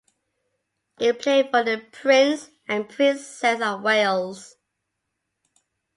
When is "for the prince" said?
1.51-2.49